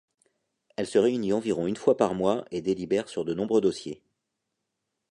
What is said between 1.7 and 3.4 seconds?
fois par mois et délibère sur de